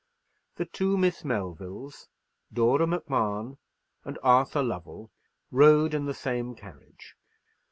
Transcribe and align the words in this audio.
The 0.55 0.65
two 0.65 0.97
Miss 0.97 1.23
Melvilles, 1.23 2.07
Dora 2.51 2.87
Macmahon, 2.87 3.59
and 4.03 4.17
Arthur 4.23 4.63
Lovell 4.63 5.11
rode 5.51 5.93
in 5.93 6.05
the 6.05 6.15
same 6.15 6.55
carriage. 6.55 7.15